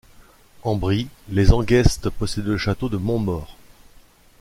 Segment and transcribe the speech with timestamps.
[0.63, 3.55] En Brie, les Hangest possédaient le château de Montmort.